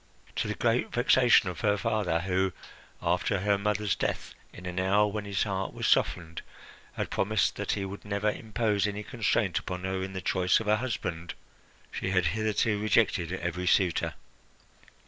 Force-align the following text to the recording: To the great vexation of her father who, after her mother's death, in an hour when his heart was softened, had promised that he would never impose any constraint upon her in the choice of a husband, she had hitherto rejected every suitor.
To 0.37 0.47
the 0.47 0.55
great 0.55 0.91
vexation 0.91 1.47
of 1.47 1.61
her 1.61 1.77
father 1.77 2.21
who, 2.21 2.53
after 3.03 3.37
her 3.41 3.55
mother's 3.59 3.95
death, 3.95 4.33
in 4.51 4.65
an 4.65 4.79
hour 4.79 5.05
when 5.05 5.25
his 5.25 5.43
heart 5.43 5.73
was 5.75 5.85
softened, 5.85 6.41
had 6.93 7.11
promised 7.11 7.55
that 7.57 7.73
he 7.73 7.85
would 7.85 8.03
never 8.03 8.31
impose 8.31 8.87
any 8.87 9.03
constraint 9.03 9.59
upon 9.59 9.83
her 9.83 10.01
in 10.01 10.13
the 10.13 10.19
choice 10.21 10.59
of 10.59 10.67
a 10.67 10.77
husband, 10.77 11.35
she 11.91 12.09
had 12.09 12.25
hitherto 12.33 12.79
rejected 12.81 13.31
every 13.31 13.67
suitor. 13.67 14.15